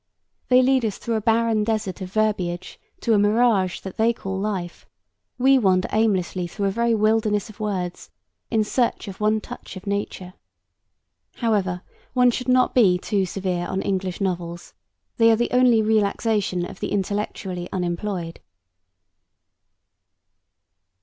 They 0.49 0.63
lead 0.63 0.83
us 0.83 0.97
through 0.97 1.13
a 1.13 1.21
barren 1.21 1.63
desert 1.63 2.01
of 2.01 2.11
verbiage 2.11 2.79
to 3.01 3.13
a 3.13 3.19
mirage 3.19 3.81
that 3.81 3.97
they 3.97 4.13
call 4.13 4.39
life; 4.39 4.87
we 5.37 5.59
wander 5.59 5.87
aimlessly 5.93 6.47
through 6.47 6.65
a 6.65 6.71
very 6.71 6.95
wilderness 6.95 7.51
of 7.51 7.59
words 7.59 8.09
in 8.49 8.63
search 8.63 9.07
of 9.07 9.21
one 9.21 9.39
touch 9.39 9.75
of 9.77 9.85
nature. 9.85 10.33
However, 11.35 11.83
one 12.13 12.31
should 12.31 12.47
not 12.49 12.73
be 12.73 12.97
too 12.97 13.27
severe 13.27 13.67
on 13.67 13.83
English 13.83 14.19
novels: 14.19 14.73
they 15.17 15.29
are 15.29 15.35
the 15.35 15.51
only 15.51 15.83
relaxation 15.83 16.65
of 16.65 16.79
the 16.79 16.91
intellectually 16.91 17.69
unemployed. 17.71 18.39